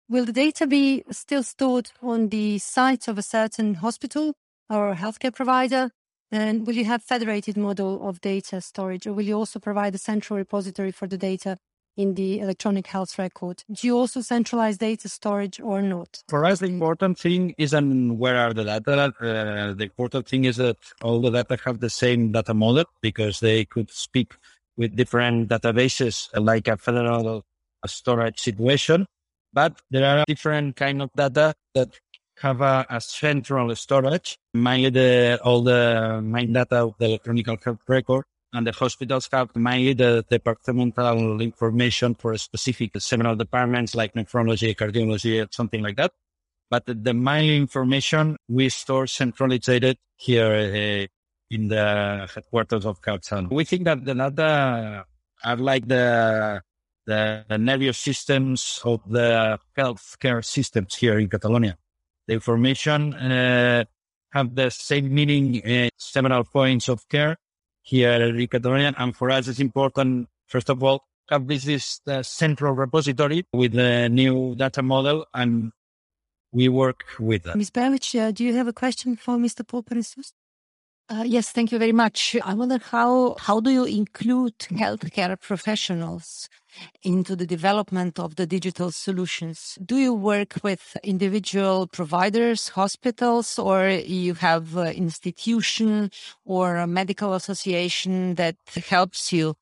[0.07, 4.35] Will the data be still stored on the site of a certain hospital
[4.69, 5.89] or healthcare provider?
[6.31, 9.97] And will you have federated model of data storage or will you also provide a
[9.97, 11.57] central repository for the data
[11.97, 13.63] in the electronic health record?
[13.71, 16.23] Do you also centralize data storage or not?
[16.27, 19.13] For us, the important thing isn't where are the data.
[19.21, 23.39] Uh, the important thing is that all the data have the same data model because
[23.39, 24.33] they could speak
[24.77, 27.43] with different databases like a federal
[27.85, 29.05] storage situation
[29.55, 31.97] but there are different kind of data that
[32.41, 37.79] have a, a central storage, mainly the, all the main data of the electronic health
[37.87, 38.25] record.
[38.53, 45.45] And the hospitals have mainly the departmental information for specific several departments like nephrology, cardiology,
[45.53, 46.11] something like that.
[46.69, 53.51] But the, the main information we store centralized here uh, in the headquarters of CatSalut.
[53.51, 55.05] We think that the data
[55.43, 56.61] are like the
[57.05, 61.77] the, the nervous systems of the healthcare systems here in Catalonia.
[62.27, 63.85] The information uh,
[64.31, 67.37] have the same meaning in several points of care
[67.81, 68.93] here in Catalonia.
[68.97, 73.73] And for us, it's important, first of all, have this is the central repository with
[73.73, 75.71] the new data model and
[76.51, 77.55] we work with that.
[77.55, 77.71] Ms.
[77.71, 79.67] Beović, uh, do you have a question for Mr.
[79.67, 79.83] Pol
[81.07, 82.35] uh, yes, thank you very much.
[82.43, 86.49] I wonder how how do you include healthcare professionals
[87.03, 89.77] into the development of the digital solutions?
[89.85, 96.09] Do you work with individual providers, hospitals, or you have an institution
[96.43, 98.57] or a medical association that
[98.89, 99.55] helps you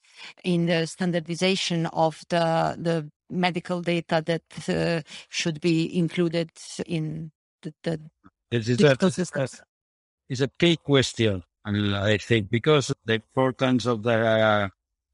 [0.46, 6.52] in the standardization of the the medical data that uh, should be included
[6.86, 7.32] in
[7.64, 8.00] the, the
[8.78, 9.62] digital systems?
[10.34, 11.44] Is a key question.
[11.66, 14.68] And I think because the importance of the uh,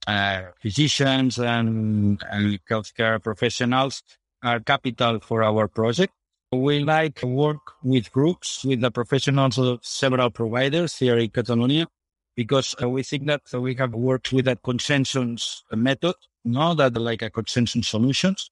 [0.08, 4.02] uh, physicians and, and healthcare professionals
[4.42, 6.14] are capital for our project.
[6.52, 11.88] We like work with groups, with the professionals of several providers here in Catalonia,
[12.36, 17.30] because we think that we have worked with a consensus method, not that like a
[17.30, 18.50] consensus solutions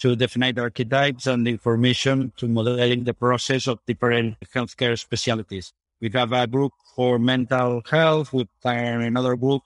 [0.00, 5.72] to define archetypes and information to modeling the process of different healthcare specialties.
[6.00, 9.62] We have a group for mental health We with another group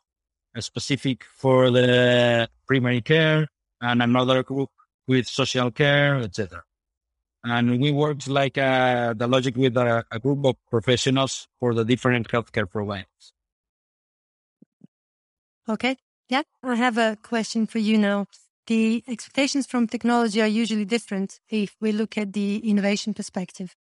[0.59, 3.49] specific for the primary care
[3.81, 4.71] and another group
[5.07, 6.63] with social care, etc.
[7.45, 11.85] And we work like uh, the logic with a, a group of professionals for the
[11.85, 13.33] different healthcare providers.
[15.69, 15.97] Okay.
[16.29, 16.43] Yeah.
[16.63, 18.27] I have a question for you now.
[18.67, 23.77] The expectations from technology are usually different if we look at the innovation perspective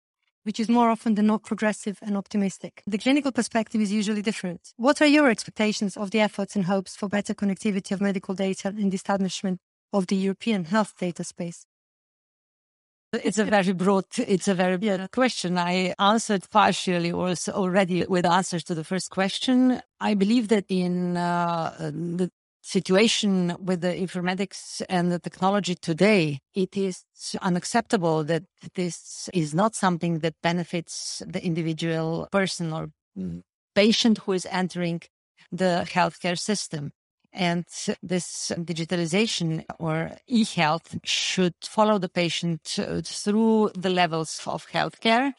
[0.43, 2.81] which is more often than not progressive and optimistic.
[2.87, 4.73] The clinical perspective is usually different.
[4.77, 8.69] What are your expectations of the efforts and hopes for better connectivity of medical data
[8.69, 9.59] in the establishment
[9.93, 11.65] of the European health data space?
[13.11, 15.57] It's a very broad, it's a very broad question.
[15.57, 19.81] I answered partially or already with answers to the first question.
[19.99, 22.29] I believe that in uh, the
[22.69, 27.03] situation with the informatics and the technology today, it is
[27.41, 28.43] unacceptable that
[28.75, 33.39] this is not something that benefits the individual person or mm-hmm.
[33.73, 35.01] patient who is entering
[35.51, 36.91] the healthcare system.
[37.33, 37.65] And
[38.01, 45.33] this digitalization or e-health should follow the patient uh, through the levels of healthcare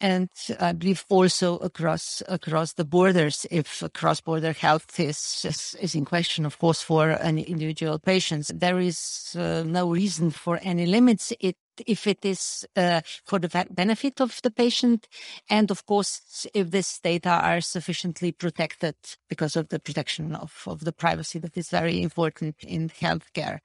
[0.00, 3.46] and I believe also across across the borders.
[3.50, 8.50] If cross border health is, is, is in question, of course, for an individual patients,
[8.54, 11.32] there is uh, no reason for any limits.
[11.40, 15.08] It if it is uh, for the benefit of the patient,
[15.48, 18.94] and of course, if this data are sufficiently protected
[19.28, 23.60] because of the protection of, of the privacy that is very important in healthcare.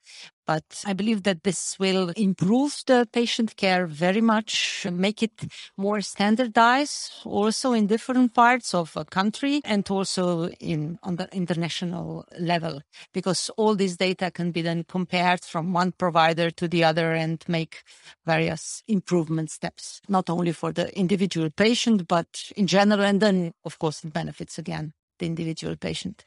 [0.46, 5.32] But I believe that this will improve the patient care very much, make it
[5.76, 12.26] more standardized also in different parts of a country and also in on the international
[12.40, 12.82] level,
[13.12, 17.44] because all this data can be then compared from one provider to the other and
[17.48, 17.84] make
[18.26, 23.02] various improvement steps, not only for the individual patient, but in general.
[23.02, 26.26] And then, of course, it benefits again the individual patient.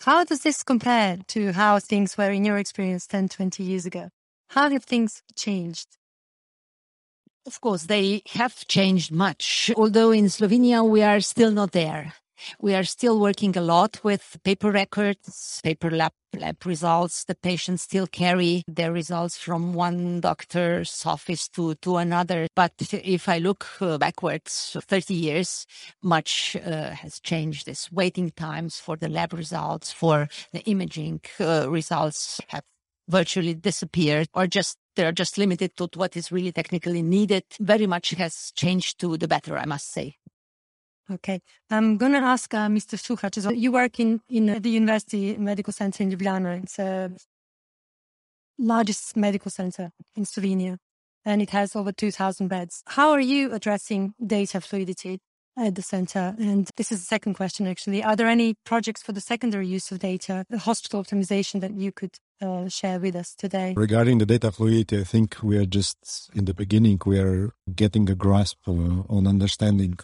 [0.00, 4.08] How does this compare to how things were in your experience 10, 20 years ago?
[4.50, 5.96] How have things changed?
[7.46, 9.70] Of course, they have changed much.
[9.76, 12.14] Although in Slovenia, we are still not there.
[12.60, 17.24] We are still working a lot with paper records, paper lab, lab results.
[17.24, 22.46] The patients still carry their results from one doctor's office to, to another.
[22.54, 25.66] But if I look uh, backwards 30 years,
[26.02, 27.66] much uh, has changed.
[27.66, 32.64] This waiting times for the lab results, for the imaging uh, results have
[33.08, 37.44] virtually disappeared or just they're just limited to what is really technically needed.
[37.60, 40.16] Very much has changed to the better, I must say.
[41.12, 41.40] Okay.
[41.70, 42.96] I'm going to ask uh, Mr.
[42.96, 43.56] Suchac.
[43.56, 46.62] You work in, in the University Medical Center in Ljubljana.
[46.62, 47.12] It's the
[48.58, 50.78] largest medical center in Slovenia,
[51.24, 52.82] and it has over 2,000 beds.
[52.86, 55.18] How are you addressing data fluidity
[55.58, 56.34] at the center?
[56.38, 58.02] And this is the second question, actually.
[58.02, 61.92] Are there any projects for the secondary use of data, the hospital optimization that you
[61.92, 63.74] could uh, share with us today?
[63.76, 67.00] Regarding the data fluidity, I think we are just in the beginning.
[67.04, 69.98] We are getting a grasp uh, on understanding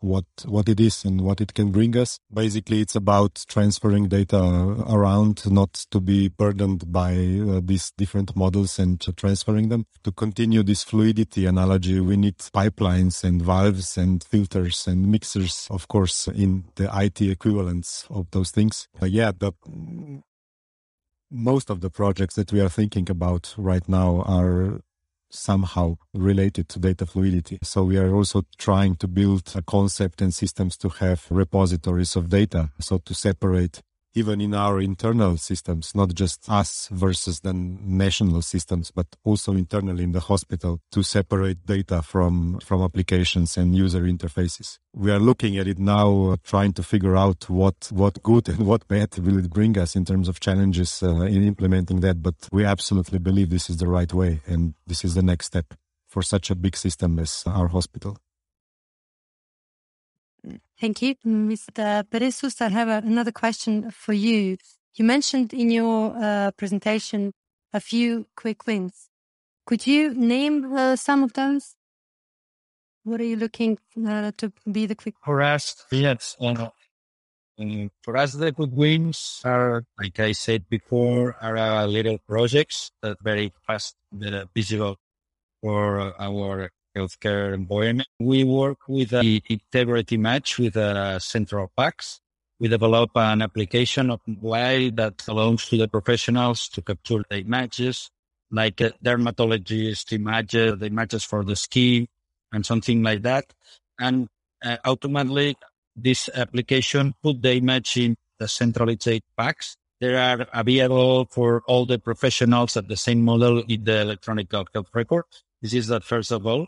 [0.00, 2.18] what what it is and what it can bring us.
[2.32, 4.38] Basically, it's about transferring data
[4.88, 9.86] around, not to be burdened by uh, these different models and transferring them.
[10.04, 15.88] To continue this fluidity analogy, we need pipelines and valves and filters and mixers, of
[15.88, 18.88] course, in the IT equivalents of those things.
[19.00, 19.52] Uh, yeah, the
[21.30, 24.80] most of the projects that we are thinking about right now are
[25.30, 27.58] somehow related to data fluidity.
[27.62, 32.30] So we are also trying to build a concept and systems to have repositories of
[32.30, 32.70] data.
[32.80, 33.82] So to separate
[34.16, 40.04] even in our internal systems, not just us versus the national systems, but also internally
[40.04, 44.78] in the hospital to separate data from, from applications and user interfaces.
[44.94, 48.66] We are looking at it now, uh, trying to figure out what, what good and
[48.66, 52.22] what bad will it bring us in terms of challenges uh, in implementing that.
[52.22, 54.40] But we absolutely believe this is the right way.
[54.46, 55.74] And this is the next step
[56.08, 58.16] for such a big system as our hospital.
[60.80, 61.14] Thank you.
[61.26, 62.08] Mr.
[62.10, 64.58] Perez Sust, I have another question for you.
[64.94, 67.32] You mentioned in your uh, presentation
[67.72, 69.08] a few quick wins.
[69.66, 71.74] Could you name uh, some of those?
[73.04, 75.14] What are you looking uh, to be the quick?
[75.24, 76.36] For us, yes.
[76.40, 76.68] Uh,
[78.02, 83.16] for us, the quick wins are, like I said before, are uh, little projects that
[83.22, 84.96] very fast, that visible
[85.62, 88.08] for our healthcare environment.
[88.18, 92.20] We work with the integrity match with a central PACS.
[92.58, 98.10] We develop an application of way that allows to the professionals to capture the images,
[98.50, 102.08] like a dermatologist images, the images for the skin
[102.52, 103.52] and something like that.
[103.98, 104.28] And
[104.64, 105.56] uh, ultimately,
[105.94, 111.98] this application put the image in the centralized PACS They are available for all the
[111.98, 115.24] professionals at the same model in the electronic health record.
[115.62, 116.66] This is that first of all.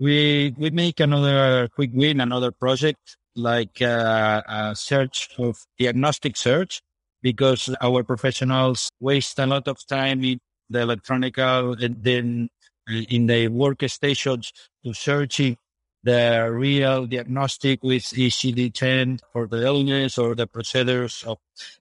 [0.00, 6.82] We, we make another quick win, another project like uh, a search of diagnostic search
[7.22, 12.48] because our professionals waste a lot of time in the electronic and then
[12.86, 14.52] in the workstations
[14.84, 15.56] to searching
[16.02, 21.38] the real diagnostic with ICD-10 for the illness or the procedures of,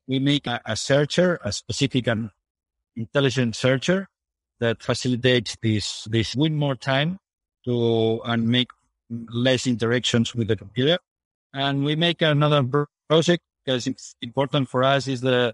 [0.07, 2.29] we make a, a searcher, a specific and
[2.95, 4.07] intelligent searcher
[4.59, 7.17] that facilitates this, this win more time
[7.65, 8.69] to, and make
[9.09, 10.97] less interactions with the computer.
[11.53, 12.63] And we make another
[13.09, 15.53] project because it's important for us is the,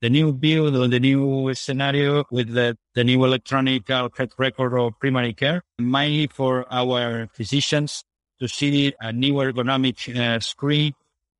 [0.00, 4.98] the new build or the, new scenario with the, the new electronic health record of
[4.98, 8.04] primary care, mainly for our physicians
[8.40, 10.92] to see a new ergonomic uh, screen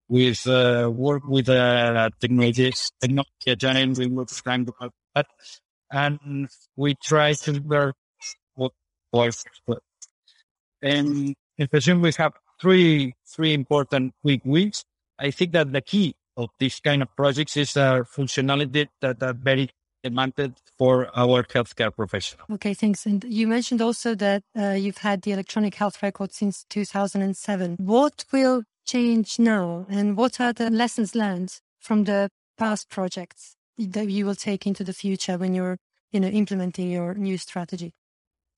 [0.08, 5.26] with uh, work with uh, technologies, technology agile, we work trying to help that
[5.90, 7.92] and we try to learn
[8.54, 8.72] what
[9.12, 9.44] works.
[10.82, 14.84] And in Presume we have three, three important quick wins.
[15.18, 19.32] I think that the key of this kind of projects is uh, functionality that are
[19.32, 19.70] very
[20.02, 22.46] demanded for our healthcare professionals.
[22.52, 23.06] Okay, thanks.
[23.06, 27.76] And you mentioned also that uh, you've had the electronic health record since 2007.
[27.78, 32.28] What will change now, and what are the lessons learned from the
[32.58, 35.78] past projects that you will take into the future when you're,
[36.12, 37.92] you know, implementing your new strategy?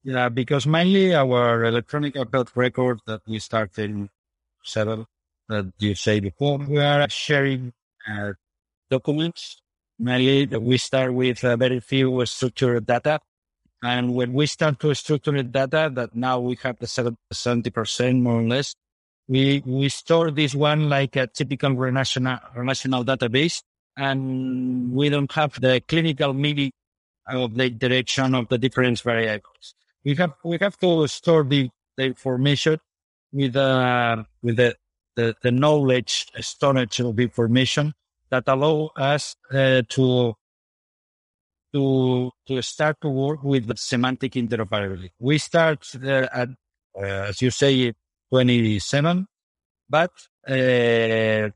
[0.04, 4.10] Yeah, because mainly our electronic health record that we started in
[4.62, 5.06] seven
[5.48, 7.72] that you say before, we are sharing
[8.08, 8.32] uh,
[8.90, 9.60] documents.
[9.98, 13.18] Mainly that we start with uh, very few structured data.
[13.82, 18.42] And when we start to structure data that now we have the 70% more or
[18.42, 18.74] less,
[19.26, 23.62] we, we store this one like a typical relational, relational database
[23.96, 26.72] and we don't have the clinical meaning
[27.28, 29.74] of the direction of the different variables.
[30.04, 32.78] We have, we have to store the, the information
[33.32, 34.76] with, uh, with the
[35.16, 37.94] the, the knowledge storage of information
[38.30, 40.34] that allow us uh, to
[41.72, 45.10] to to start to work with the semantic interoperability.
[45.18, 46.48] We start uh, at,
[46.96, 47.92] uh, as you say,
[48.30, 49.26] 27,
[49.88, 50.10] but
[50.46, 51.50] uh,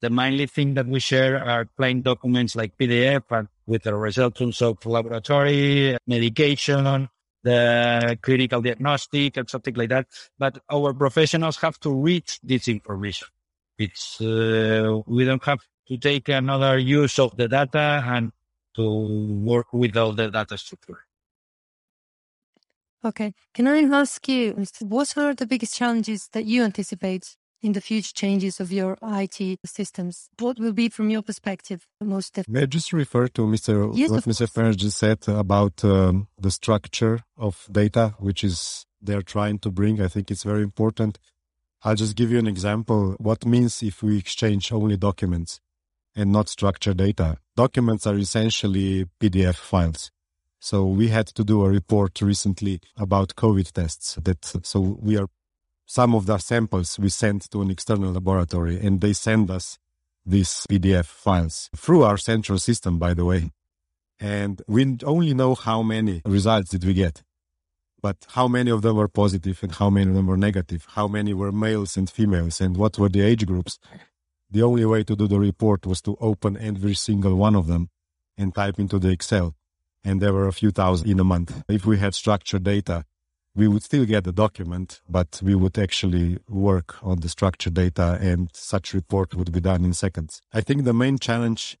[0.00, 4.62] the mainly thing that we share are plain documents like PDF and with the results
[4.62, 7.08] of laboratory, medication,
[7.42, 10.06] the clinical diagnostic and something like that.
[10.38, 13.28] But our professionals have to read this information.
[13.78, 18.32] It's, uh, we don't have to take another use of the data and
[18.76, 21.04] to work with all the data structure.
[23.04, 23.32] Okay.
[23.54, 28.12] Can I ask you, what are the biggest challenges that you anticipate in the future
[28.14, 30.28] changes of your IT systems?
[30.38, 32.54] What will be, from your perspective, most difficult?
[32.54, 33.90] May I just refer to Mr.
[33.94, 34.50] Yes, what Mr.
[34.50, 40.00] Ferenc just said about um, the structure of data, which is they're trying to bring.
[40.00, 41.18] I think it's very important.
[41.84, 43.14] I'll just give you an example.
[43.18, 45.60] What means if we exchange only documents
[46.16, 47.38] and not structured data?
[47.56, 50.10] Documents are essentially PDF files.
[50.60, 55.28] So we had to do a report recently about COVID tests that, so we are
[55.88, 59.78] some of the samples we sent to an external laboratory and they send us
[60.24, 63.50] these PDF files through our central system, by the way.
[64.20, 67.22] And we only know how many results did we get,
[68.02, 71.08] but how many of them were positive and how many of them were negative, how
[71.08, 73.78] many were males and females and what were the age groups.
[74.50, 77.88] The only way to do the report was to open every single one of them
[78.36, 79.54] and type into the Excel.
[80.04, 81.62] And there were a few thousand in a month.
[81.66, 83.04] If we had structured data,
[83.58, 88.16] we would still get the document, but we would actually work on the structured data
[88.20, 90.40] and such report would be done in seconds.
[90.52, 91.76] I think the main challenge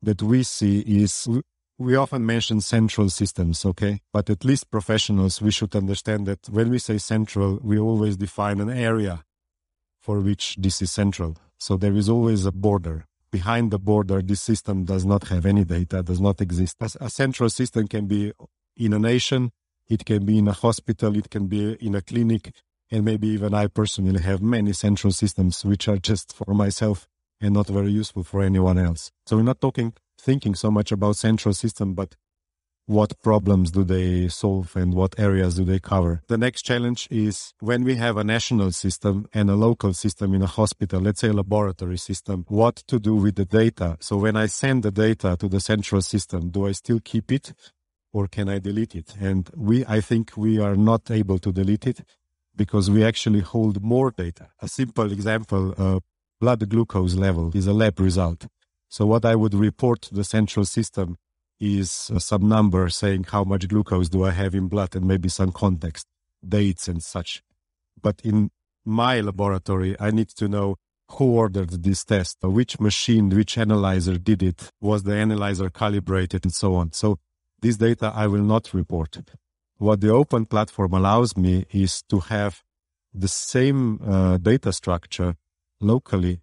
[0.00, 1.28] that we see is
[1.76, 4.00] we often mention central systems, okay?
[4.14, 8.58] But at least professionals, we should understand that when we say central, we always define
[8.58, 9.22] an area
[10.00, 11.36] for which this is central.
[11.58, 13.04] So there is always a border.
[13.30, 16.76] Behind the border, this system does not have any data, does not exist.
[16.98, 18.32] A central system can be
[18.74, 19.52] in a nation,
[19.90, 22.52] it can be in a hospital, it can be in a clinic,
[22.90, 27.08] and maybe even I personally have many central systems which are just for myself
[27.40, 29.10] and not very useful for anyone else.
[29.26, 32.16] So we're not talking, thinking so much about central system, but
[32.86, 36.22] what problems do they solve and what areas do they cover?
[36.26, 40.42] The next challenge is when we have a national system and a local system in
[40.42, 43.96] a hospital, let's say a laboratory system, what to do with the data.
[44.00, 47.52] So when I send the data to the central system, do I still keep it
[48.12, 49.14] or can I delete it?
[49.20, 52.02] And we, I think we are not able to delete it
[52.56, 54.48] because we actually hold more data.
[54.60, 56.00] A simple example, uh,
[56.40, 58.46] blood glucose level is a lab result.
[58.88, 61.16] So what I would report to the central system
[61.60, 65.28] is uh, some number saying how much glucose do I have in blood and maybe
[65.28, 66.06] some context,
[66.46, 67.42] dates and such.
[68.02, 68.50] But in
[68.84, 70.76] my laboratory, I need to know
[71.10, 76.54] who ordered this test, which machine, which analyzer did it, was the analyzer calibrated and
[76.54, 76.92] so on.
[76.92, 77.18] So
[77.60, 79.18] this data I will not report.
[79.78, 82.62] What the open platform allows me is to have
[83.14, 85.36] the same uh, data structure
[85.80, 86.40] locally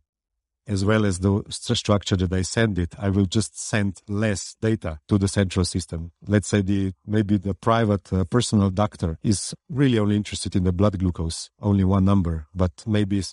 [0.68, 5.00] as well as the structure that I send it, I will just send less data
[5.08, 6.12] to the central system.
[6.28, 10.74] Let's say the maybe the private uh, personal doctor is really only interested in the
[10.74, 13.24] blood glucose, only one number, but maybe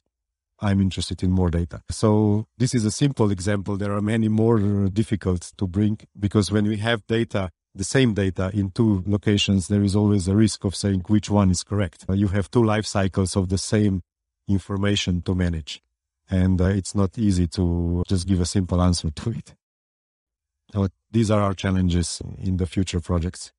[0.60, 1.82] I'm interested in more data.
[1.90, 3.76] So this is a simple example.
[3.76, 8.14] There are many more uh, difficult to bring because when we have data the same
[8.14, 12.04] data in two locations, there is always a risk of saying which one is correct.
[12.08, 14.02] Uh, you have two life cycles of the same
[14.48, 15.82] information to manage.
[16.30, 19.54] And uh, it's not easy to just give a simple answer to it.
[20.72, 23.52] So these are our challenges in the future projects.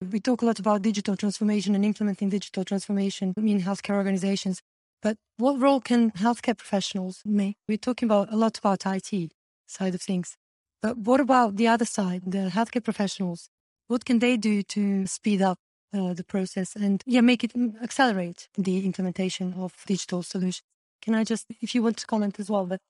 [0.00, 4.62] We talk a lot about digital transformation and implementing digital transformation in healthcare organizations.
[5.02, 7.56] But what role can healthcare professionals make?
[7.68, 9.32] We're talking about a lot about IT
[9.66, 10.36] side of things.
[10.82, 13.48] But what about the other side, the healthcare professionals?
[13.88, 15.58] What can they do to speed up
[15.92, 20.62] uh, the process and yeah, make it mm, accelerate the implementation of digital solutions?
[21.02, 22.80] Can I just, if you want to comment as well, but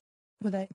[0.42, 0.68] would I?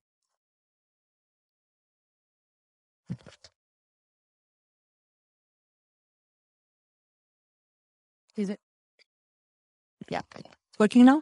[8.35, 8.59] Is it?
[10.09, 10.21] Yeah.
[10.37, 11.21] It's working now?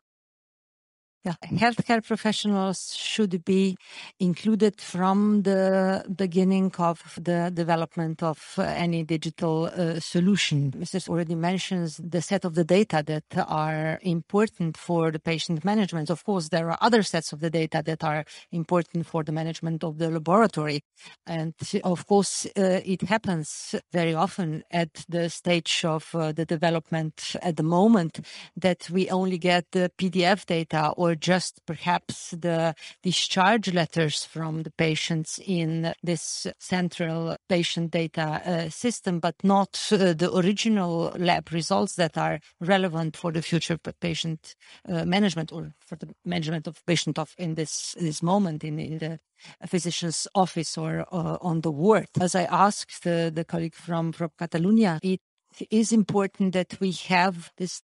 [1.26, 3.78] Yeah, healthcare professionals should be
[4.20, 10.72] included from the beginning of the development of any digital uh, solution.
[10.72, 11.08] Mrs.
[11.08, 16.10] already mentions the set of the data that are important for the patient management.
[16.10, 19.86] Of course, there are other sets of the data that are important for the management
[19.86, 20.84] of the laboratory.
[21.26, 21.54] And
[21.86, 27.56] of course, uh, it happens very often at the stage of uh, the development at
[27.56, 28.20] the moment
[28.58, 34.72] that we only get the PDF data or just perhaps the discharge letters from the
[34.72, 41.96] patients in this central patient data uh, system, but not uh, the original lab results
[41.96, 44.56] that are relevant for the future patient
[44.88, 48.98] uh, management or for the management of patient of in this this moment in, in
[48.98, 49.20] the
[49.68, 52.08] physician's office or uh, on the ward.
[52.20, 55.22] As I asked the colleague from, from Catalonia, it
[55.70, 57.82] is important that we have this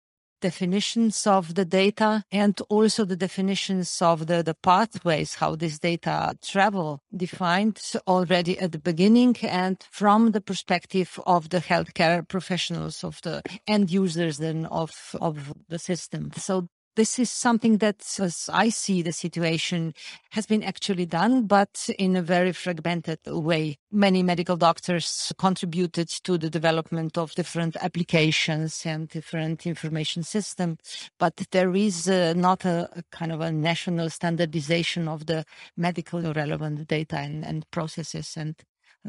[0.42, 6.36] definitions of the data and also the definitions of the, the pathways, how this data
[6.42, 13.22] travel defined already at the beginning and from the perspective of the healthcare professionals of
[13.22, 14.90] the end users then of,
[15.20, 16.30] of the system.
[16.36, 19.94] So this is something that, as I see the situation,
[20.30, 23.78] has been actually done, but in a very fragmented way.
[23.90, 30.78] Many medical doctors contributed to the development of different applications and different information systems,
[31.18, 35.44] but there is uh, not a, a, kind of a national standardization of the
[35.76, 38.36] medical relevant data and, and processes.
[38.36, 38.54] And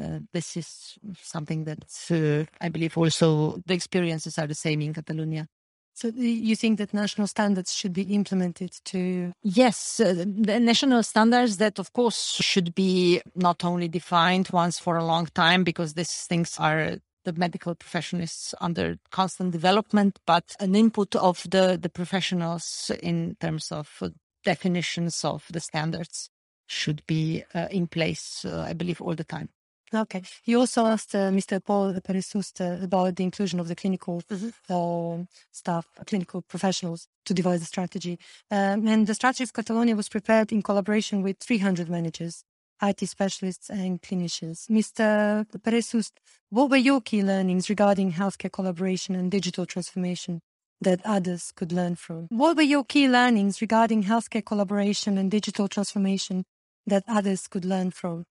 [0.00, 4.94] uh, this is something that uh, I believe also the experiences are the same in
[4.94, 5.46] Catalonia.
[5.94, 9.32] So you think that national standards should be implemented to?
[9.42, 14.96] Yes, uh, the national standards that of course should be not only defined once for
[14.96, 20.54] a long time because these things are the medical profession is under constant development, but
[20.60, 24.02] an input of the, the professionals in terms of
[24.44, 26.28] definitions of the standards
[26.66, 29.48] should be uh, in place, uh, I believe, all the time.
[29.92, 30.22] Okay.
[30.44, 31.62] You also asked uh, Mr.
[31.62, 34.48] Pol Perez Sust uh, about the inclusion of the clinical mm-hmm.
[34.70, 38.18] uh, staff, clinical professionals to devise a strategy.
[38.50, 42.44] Um, and the strategy of Catalonia was prepared in collaboration with 300 managers,
[42.82, 44.68] IT specialists, and clinicians.
[44.68, 45.46] Mr.
[45.62, 46.18] Perez Sust,
[46.50, 50.40] what were your key learnings regarding healthcare collaboration and digital transformation?
[50.80, 52.26] That others could learn from.
[52.28, 56.44] What were your key learnings regarding healthcare collaboration and digital transformation
[56.86, 58.26] that others could learn from?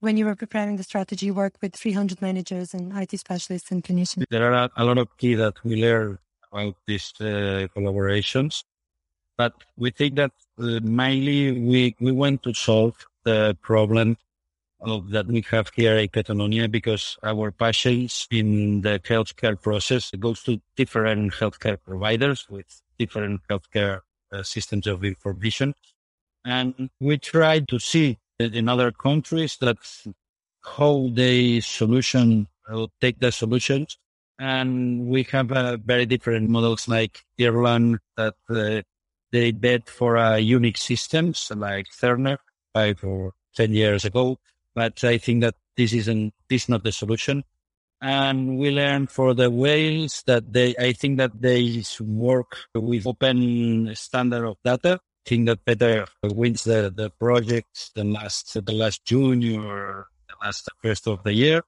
[0.00, 3.82] When you were preparing the strategy, you worked with 300 managers and IT specialists and
[3.82, 4.24] clinicians.
[4.30, 6.18] There are a lot of key that we learn
[6.52, 8.64] about these uh, collaborations,
[9.36, 12.94] but we think that uh, mainly we, we want to solve
[13.24, 14.16] the problem
[14.80, 20.42] of, that we have here in Catalonia because our patients in the healthcare process goes
[20.44, 24.00] to different healthcare providers with different healthcare
[24.32, 25.74] uh, systems of information.
[26.44, 29.78] And we try to see in other countries that
[30.76, 33.98] how they solution uh, take the solutions.
[34.38, 38.82] And we have uh, very different models like Ireland that uh,
[39.32, 42.38] they bet for a unique systems like Cerner
[42.72, 44.38] five or 10 years ago.
[44.74, 47.42] But I think that this isn't, this is not the solution.
[48.00, 53.92] And we learn for the Wales that they, I think that they work with open
[53.96, 59.42] standard of data think that Better wins the, the project the last the last June
[59.58, 61.62] or the last first of the year.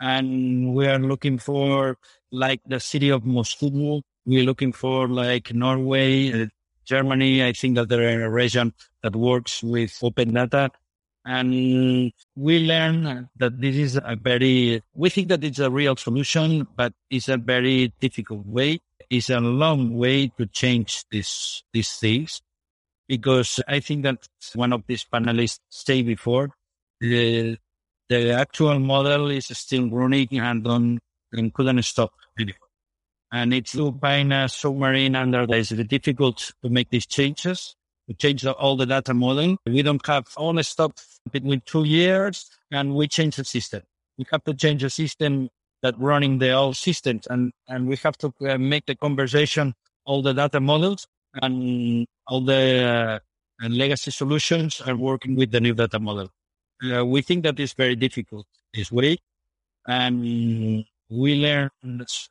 [0.00, 1.96] And we are looking for
[2.30, 4.02] like the city of Moscow.
[4.26, 6.46] We're looking for like Norway, uh,
[6.84, 7.44] Germany.
[7.44, 10.70] I think that there are a region that works with open data.
[11.24, 16.66] And we learn that this is a very, we think that it's a real solution,
[16.74, 18.80] but it's a very difficult way.
[19.08, 22.42] It's a long way to change this, these things
[23.12, 26.48] because I think that one of these panelists said before,
[26.98, 27.58] the,
[28.08, 30.98] the actual model is still running and, on,
[31.30, 32.70] and couldn't stop anymore.
[33.30, 35.58] And it's to a submarine under there.
[35.58, 37.76] It's difficult to make these changes,
[38.08, 39.58] to change the, all the data model.
[39.66, 40.92] We don't have the stuff
[41.30, 43.82] between two years and we change the system.
[44.16, 45.50] We have to change the system
[45.82, 49.74] that running the old systems, and and we have to uh, make the conversation
[50.06, 51.06] all the data models
[51.40, 53.20] and all the
[53.62, 56.28] uh, legacy solutions are working with the new data model.
[56.82, 59.16] Uh, we think that is very difficult this way,
[59.86, 61.70] and we learn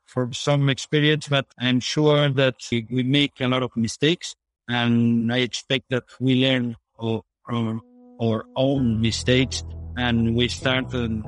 [0.05, 4.35] from some experience, but I'm sure that we make a lot of mistakes,
[4.67, 7.81] and I expect that we learn from
[8.21, 9.63] our own mistakes,
[9.97, 11.23] and we start and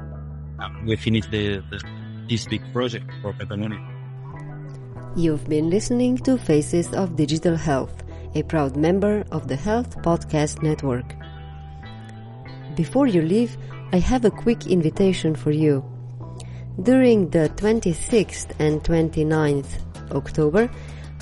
[0.86, 1.82] we finish the, the
[2.30, 3.93] this big project for Catalonia.
[5.16, 8.04] You've been listening to Faces of Digital Health,
[8.34, 11.06] a proud member of the Health Podcast Network.
[12.76, 13.56] Before you leave,
[13.92, 15.86] I have a quick invitation for you.
[16.82, 20.68] During the 26th and 29th October,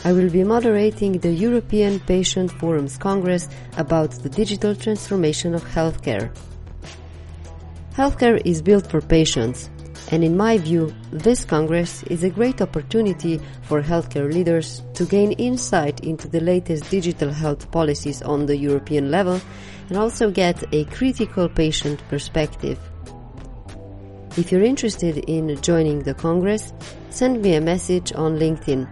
[0.06, 6.34] I will be moderating the European Patient Forums Congress about the digital transformation of healthcare.
[7.94, 9.70] Healthcare is built for patients,
[10.12, 15.32] and in my view, this Congress is a great opportunity for healthcare leaders to gain
[15.34, 19.40] insight into the latest digital health policies on the European level
[19.88, 22.78] and also get a critical patient perspective.
[24.36, 26.74] If you're interested in joining the Congress,
[27.10, 28.90] send me a message on LinkedIn.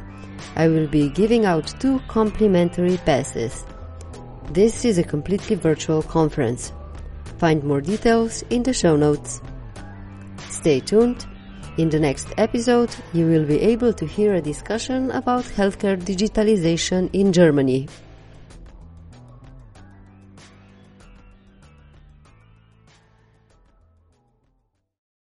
[0.55, 3.65] I will be giving out two complimentary passes.
[4.51, 6.71] This is a completely virtual conference.
[7.37, 9.41] Find more details in the show notes.
[10.49, 11.25] Stay tuned.
[11.77, 17.09] In the next episode, you will be able to hear a discussion about healthcare digitalization
[17.13, 17.87] in Germany.